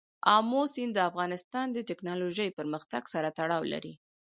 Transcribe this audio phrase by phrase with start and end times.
[0.35, 3.93] آمو سیند د افغانستان د تکنالوژۍ پرمختګ سره تړاو لري.